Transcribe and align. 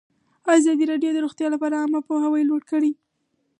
ازادي 0.57 0.85
راډیو 0.91 1.11
د 1.13 1.17
روغتیا 1.25 1.47
لپاره 1.55 1.79
عامه 1.81 1.99
پوهاوي 2.07 2.43
لوړ 2.49 2.61
کړی. 2.71 2.91